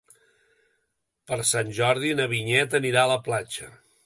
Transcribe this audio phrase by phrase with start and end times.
[1.31, 3.75] Per Sant Jordi na Vinyet anirà a la platja.